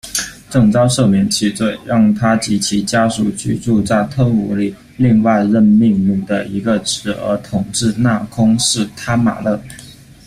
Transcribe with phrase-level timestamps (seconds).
[0.49, 9.61] 郑昭赦免其罪，让他及其家属居住在吞武里，另外任命努的一个侄儿统治那空是贪玛叻。